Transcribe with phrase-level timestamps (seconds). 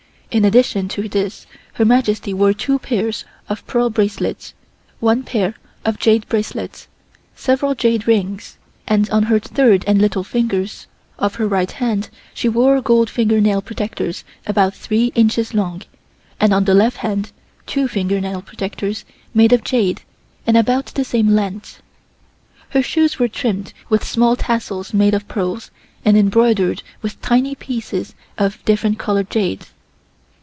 [0.33, 4.53] In addition to this Her Majesty wore two pairs of pearl bracelets,
[5.01, 6.87] one pair of jade bracelets,
[7.35, 10.87] several jade rings and on her third and little fingers
[11.19, 15.81] of her right hand she wore gold finger nail protectors about three inches long
[16.39, 17.33] and on the left hand
[17.67, 20.01] two finger nail protectors made of jade
[20.47, 21.81] and about the same length.
[22.69, 25.71] Her shoes were trimmed with small tassels made of pearls
[26.05, 29.65] and embroidered with tiny pieces of different colored jade.